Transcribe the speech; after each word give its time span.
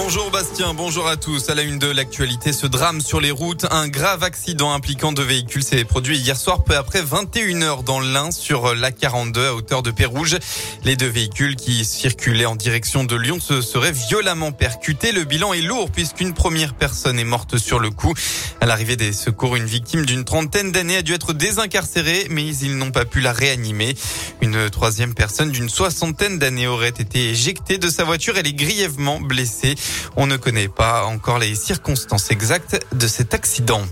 Bonjour 0.00 0.30
Bastien, 0.30 0.74
bonjour 0.74 1.08
à 1.08 1.16
tous. 1.16 1.50
À 1.50 1.56
la 1.56 1.62
une 1.62 1.80
de 1.80 1.88
l'actualité, 1.88 2.52
ce 2.52 2.68
drame 2.68 3.00
sur 3.00 3.20
les 3.20 3.32
routes, 3.32 3.66
un 3.72 3.88
grave 3.88 4.22
accident 4.22 4.72
impliquant 4.72 5.10
deux 5.10 5.24
véhicules 5.24 5.64
s'est 5.64 5.84
produit 5.84 6.16
hier 6.16 6.36
soir 6.36 6.62
peu 6.62 6.76
après 6.76 7.02
21h 7.02 7.82
dans 7.82 7.98
l'Ain 7.98 8.30
sur 8.30 8.76
la 8.76 8.92
42 8.92 9.46
à 9.48 9.54
hauteur 9.54 9.82
de 9.82 9.90
Pérouge. 9.90 10.38
Les 10.84 10.94
deux 10.94 11.08
véhicules 11.08 11.56
qui 11.56 11.84
circulaient 11.84 12.46
en 12.46 12.54
direction 12.54 13.02
de 13.02 13.16
Lyon 13.16 13.40
se 13.40 13.60
seraient 13.60 13.90
violemment 13.90 14.52
percutés. 14.52 15.10
Le 15.10 15.24
bilan 15.24 15.52
est 15.52 15.62
lourd 15.62 15.90
puisqu'une 15.90 16.32
première 16.32 16.74
personne 16.74 17.18
est 17.18 17.24
morte 17.24 17.58
sur 17.58 17.80
le 17.80 17.90
coup. 17.90 18.14
À 18.60 18.66
l'arrivée 18.66 18.96
des 18.96 19.12
secours, 19.12 19.56
une 19.56 19.66
victime 19.66 20.06
d'une 20.06 20.24
trentaine 20.24 20.70
d'années 20.70 20.98
a 20.98 21.02
dû 21.02 21.12
être 21.12 21.32
désincarcérée, 21.32 22.28
mais 22.30 22.46
ils 22.46 22.76
n'ont 22.76 22.92
pas 22.92 23.04
pu 23.04 23.20
la 23.20 23.32
réanimer. 23.32 23.96
Une 24.42 24.70
troisième 24.70 25.14
personne 25.14 25.50
d'une 25.50 25.68
soixantaine 25.68 26.38
d'années 26.38 26.68
aurait 26.68 26.88
été 26.88 27.30
éjectée 27.30 27.78
de 27.78 27.88
sa 27.88 28.04
voiture. 28.04 28.38
Elle 28.38 28.46
est 28.46 28.52
grièvement 28.52 29.20
blessée. 29.20 29.74
On 30.16 30.26
ne 30.26 30.36
connaît 30.36 30.68
pas 30.68 31.04
encore 31.04 31.38
les 31.38 31.54
circonstances 31.54 32.30
exactes 32.30 32.80
de 32.92 33.06
cet 33.06 33.34
accident. 33.34 33.82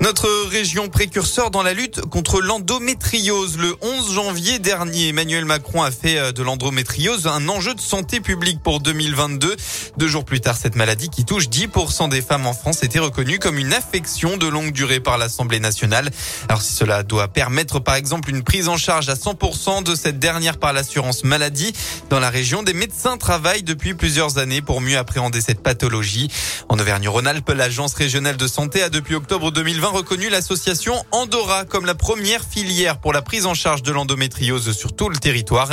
Notre 0.00 0.28
région 0.48 0.88
précurseur 0.88 1.50
dans 1.50 1.64
la 1.64 1.72
lutte 1.72 2.02
contre 2.02 2.40
l'endométriose. 2.40 3.58
Le 3.58 3.74
11 3.80 4.14
janvier 4.14 4.60
dernier, 4.60 5.08
Emmanuel 5.08 5.44
Macron 5.44 5.82
a 5.82 5.90
fait 5.90 6.18
euh, 6.18 6.30
de 6.30 6.44
l'endométriose 6.44 7.26
un 7.26 7.48
enjeu 7.48 7.74
de 7.74 7.80
santé 7.80 8.20
publique 8.20 8.62
pour 8.62 8.78
2022. 8.78 9.56
Deux 9.96 10.06
jours 10.06 10.24
plus 10.24 10.40
tard, 10.40 10.56
cette 10.56 10.76
maladie 10.76 11.08
qui 11.08 11.24
touche 11.24 11.48
10% 11.48 12.10
des 12.10 12.22
femmes 12.22 12.46
en 12.46 12.52
France 12.52 12.84
était 12.84 13.00
reconnue 13.00 13.40
comme 13.40 13.58
une 13.58 13.72
affection 13.72 14.36
de 14.36 14.46
longue 14.46 14.70
durée 14.70 15.00
par 15.00 15.18
l'Assemblée 15.18 15.58
nationale. 15.58 16.10
Alors 16.48 16.62
si 16.62 16.74
cela 16.74 17.02
doit 17.02 17.26
permettre 17.26 17.80
par 17.80 17.96
exemple 17.96 18.30
une 18.30 18.44
prise 18.44 18.68
en 18.68 18.76
charge 18.76 19.08
à 19.08 19.14
100% 19.14 19.82
de 19.82 19.96
cette 19.96 20.20
dernière 20.20 20.58
par 20.58 20.72
l'assurance 20.72 21.24
maladie, 21.24 21.72
dans 22.08 22.20
la 22.20 22.30
région, 22.30 22.62
des 22.62 22.72
médecins 22.72 23.16
travaillent 23.16 23.64
depuis 23.64 23.94
plusieurs 23.94 24.38
années 24.38 24.62
pour 24.62 24.80
mieux 24.80 24.96
appréhender 24.96 25.40
cette 25.40 25.60
pathologie. 25.60 26.30
En 26.68 26.78
Auvergne-Rhône-Alpes, 26.78 27.50
l'Agence 27.50 27.94
régionale 27.94 28.36
de 28.36 28.46
santé 28.46 28.80
a 28.82 28.90
depuis 28.90 29.16
octobre 29.16 29.50
2020 29.50 29.87
reconnu 29.90 30.28
l'association 30.28 30.94
Andorra 31.12 31.64
comme 31.64 31.86
la 31.86 31.94
première 31.94 32.42
filière 32.42 32.98
pour 32.98 33.12
la 33.12 33.22
prise 33.22 33.46
en 33.46 33.54
charge 33.54 33.82
de 33.82 33.92
l'endométriose 33.92 34.72
sur 34.72 34.94
tout 34.94 35.08
le 35.08 35.16
territoire. 35.16 35.70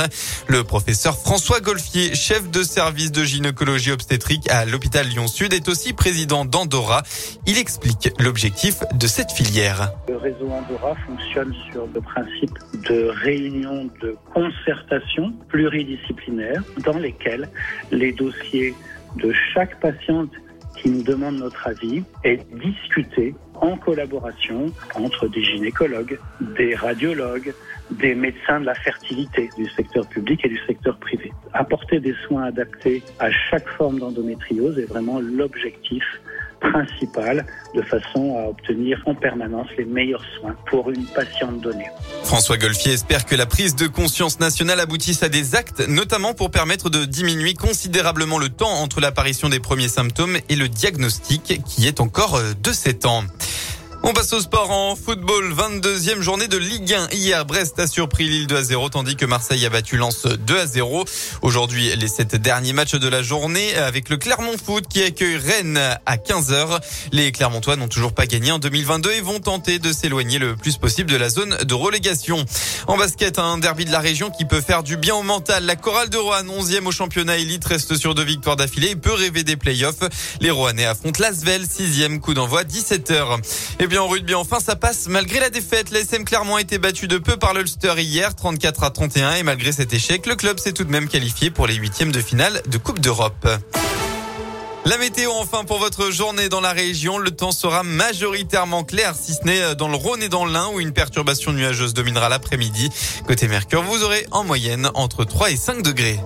Le 0.48 0.64
professeur 0.64 1.18
François 1.18 1.60
Golfier, 1.60 2.14
chef 2.14 2.50
de 2.50 2.62
service 2.62 3.12
de 3.12 3.24
gynécologie 3.24 3.92
obstétrique 3.92 4.50
à 4.50 4.64
l'hôpital 4.64 5.06
Lyon-Sud, 5.06 5.52
est 5.52 5.68
aussi 5.68 5.92
président 5.92 6.44
d'Andorra. 6.44 7.02
Il 7.46 7.58
explique 7.58 8.10
l'objectif 8.18 8.80
de 8.94 9.06
cette 9.06 9.32
filière. 9.32 9.90
Le 10.08 10.16
réseau 10.16 10.48
Andorra 10.50 10.94
fonctionne 11.06 11.54
sur 11.70 11.86
le 11.92 12.00
principe 12.00 12.58
de 12.88 13.10
réunions 13.22 13.90
de 14.00 14.16
concertation 14.32 15.32
pluridisciplinaire 15.48 16.62
dans 16.84 16.98
lesquelles 16.98 17.48
les 17.90 18.12
dossiers 18.12 18.74
de 19.16 19.32
chaque 19.54 19.80
patiente 19.80 20.30
qui 20.76 20.90
nous 20.90 21.02
demande 21.02 21.36
notre 21.36 21.66
avis 21.66 22.04
est 22.22 22.46
discuté 22.54 23.34
en 23.60 23.76
collaboration 23.76 24.72
entre 24.94 25.28
des 25.28 25.44
gynécologues, 25.44 26.18
des 26.40 26.74
radiologues, 26.74 27.54
des 27.90 28.14
médecins 28.14 28.60
de 28.60 28.66
la 28.66 28.74
fertilité 28.74 29.48
du 29.56 29.68
secteur 29.70 30.06
public 30.08 30.44
et 30.44 30.48
du 30.48 30.58
secteur 30.66 30.98
privé. 30.98 31.32
Apporter 31.52 32.00
des 32.00 32.14
soins 32.26 32.44
adaptés 32.44 33.02
à 33.18 33.30
chaque 33.50 33.68
forme 33.68 33.98
d'endométriose 33.98 34.78
est 34.78 34.86
vraiment 34.86 35.20
l'objectif 35.20 36.02
principal 36.60 37.46
de 37.74 37.82
façon 37.82 38.38
à 38.38 38.48
obtenir 38.48 39.02
en 39.06 39.14
permanence 39.14 39.68
les 39.76 39.84
meilleurs 39.84 40.24
soins 40.38 40.56
pour 40.66 40.90
une 40.90 41.04
patiente 41.04 41.60
donnée. 41.60 41.86
François 42.24 42.56
Golfier 42.56 42.92
espère 42.92 43.26
que 43.26 43.34
la 43.34 43.46
prise 43.46 43.76
de 43.76 43.86
conscience 43.86 44.40
nationale 44.40 44.80
aboutisse 44.80 45.22
à 45.22 45.28
des 45.28 45.54
actes, 45.54 45.86
notamment 45.86 46.34
pour 46.34 46.50
permettre 46.50 46.90
de 46.90 47.04
diminuer 47.04 47.54
considérablement 47.54 48.38
le 48.38 48.48
temps 48.48 48.72
entre 48.82 49.00
l'apparition 49.00 49.48
des 49.48 49.60
premiers 49.60 49.88
symptômes 49.88 50.38
et 50.48 50.56
le 50.56 50.68
diagnostic 50.68 51.60
qui 51.64 51.86
est 51.86 52.00
encore 52.00 52.40
de 52.62 52.72
7 52.72 53.06
ans. 53.06 53.22
On 54.08 54.12
passe 54.12 54.32
au 54.34 54.40
sport 54.40 54.70
en 54.70 54.94
football. 54.94 55.52
22e 55.52 56.20
journée 56.20 56.46
de 56.46 56.56
Ligue 56.56 56.94
1. 56.94 57.08
Hier, 57.10 57.44
Brest 57.44 57.76
a 57.80 57.88
surpris 57.88 58.28
Lille 58.28 58.46
2 58.46 58.56
à 58.56 58.62
0, 58.62 58.88
tandis 58.90 59.16
que 59.16 59.26
Marseille 59.26 59.66
a 59.66 59.68
battu 59.68 59.96
Lens 59.96 60.28
2 60.28 60.60
à 60.60 60.64
0. 60.64 61.04
Aujourd'hui, 61.42 61.90
les 61.96 62.06
sept 62.06 62.36
derniers 62.36 62.72
matchs 62.72 62.94
de 62.94 63.08
la 63.08 63.24
journée 63.24 63.74
avec 63.74 64.08
le 64.08 64.16
Clermont 64.16 64.58
Foot 64.64 64.86
qui 64.88 65.02
accueille 65.02 65.36
Rennes 65.38 65.80
à 66.06 66.18
15h. 66.18 66.80
Les 67.10 67.32
Clermontois 67.32 67.74
n'ont 67.74 67.88
toujours 67.88 68.12
pas 68.12 68.26
gagné 68.26 68.52
en 68.52 68.60
2022 68.60 69.10
et 69.10 69.20
vont 69.22 69.40
tenter 69.40 69.80
de 69.80 69.92
s'éloigner 69.92 70.38
le 70.38 70.54
plus 70.54 70.76
possible 70.76 71.10
de 71.10 71.16
la 71.16 71.28
zone 71.28 71.56
de 71.64 71.74
relégation. 71.74 72.44
En 72.86 72.96
basket, 72.96 73.40
un 73.40 73.58
derby 73.58 73.86
de 73.86 73.92
la 73.92 73.98
région 73.98 74.30
qui 74.30 74.44
peut 74.44 74.60
faire 74.60 74.84
du 74.84 74.96
bien 74.96 75.16
au 75.16 75.24
mental. 75.24 75.64
La 75.66 75.74
chorale 75.74 76.10
de 76.10 76.16
Roanne, 76.16 76.46
11e 76.46 76.86
au 76.86 76.92
championnat 76.92 77.38
élite, 77.38 77.64
reste 77.64 77.96
sur 77.96 78.14
deux 78.14 78.22
victoires 78.22 78.54
d'affilée 78.54 78.90
et 78.90 78.96
peut 78.96 79.14
rêver 79.14 79.42
des 79.42 79.56
playoffs. 79.56 80.04
Les 80.40 80.52
Roannais 80.52 80.86
affrontent 80.86 81.20
Lasvel, 81.20 81.64
6e 81.64 82.20
coup 82.20 82.34
d'envoi, 82.34 82.62
17h. 82.62 83.40
Et 83.80 83.95
en 83.98 84.08
rugby, 84.08 84.34
enfin, 84.34 84.58
ça 84.60 84.76
passe 84.76 85.06
malgré 85.08 85.40
la 85.40 85.50
défaite. 85.50 85.90
L'ASM 85.90 86.24
Clermont 86.24 86.56
a 86.56 86.60
été 86.60 86.78
battu 86.78 87.08
de 87.08 87.18
peu 87.18 87.36
par 87.36 87.54
l'Ulster 87.54 87.94
hier, 87.98 88.34
34 88.34 88.84
à 88.84 88.90
31. 88.90 89.34
Et 89.34 89.42
malgré 89.42 89.72
cet 89.72 89.92
échec, 89.92 90.26
le 90.26 90.34
club 90.34 90.58
s'est 90.58 90.72
tout 90.72 90.84
de 90.84 90.90
même 90.90 91.08
qualifié 91.08 91.50
pour 91.50 91.66
les 91.66 91.74
huitièmes 91.74 92.12
de 92.12 92.20
finale 92.20 92.62
de 92.66 92.78
Coupe 92.78 93.00
d'Europe. 93.00 93.48
La 94.84 94.98
météo 94.98 95.30
enfin 95.32 95.64
pour 95.64 95.78
votre 95.78 96.10
journée 96.10 96.48
dans 96.48 96.60
la 96.60 96.72
région. 96.72 97.18
Le 97.18 97.30
temps 97.30 97.52
sera 97.52 97.82
majoritairement 97.82 98.84
clair, 98.84 99.14
si 99.20 99.34
ce 99.34 99.44
n'est 99.44 99.74
dans 99.74 99.88
le 99.88 99.96
Rhône 99.96 100.22
et 100.22 100.28
dans 100.28 100.46
l'Ain 100.46 100.68
où 100.72 100.80
une 100.80 100.92
perturbation 100.92 101.52
nuageuse 101.52 101.94
dominera 101.94 102.28
l'après-midi. 102.28 102.90
Côté 103.26 103.48
Mercure, 103.48 103.82
vous 103.82 104.04
aurez 104.04 104.26
en 104.30 104.44
moyenne 104.44 104.90
entre 104.94 105.24
3 105.24 105.50
et 105.50 105.56
5 105.56 105.82
degrés. 105.82 106.20